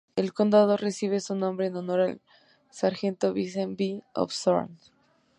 El 0.15 0.33
condado 0.33 0.77
recibe 0.77 1.19
su 1.19 1.35
nombre 1.35 1.67
en 1.67 1.75
honor 1.75 1.99
al 2.01 2.21
sargento 2.71 3.33
Vincent 3.33 3.77
B. 3.77 4.01
Osborne. 4.15 4.75